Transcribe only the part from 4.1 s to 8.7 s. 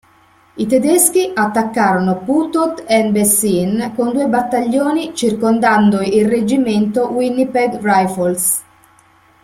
due battaglioni circondando il Reggimento "Winnipeg Rifles".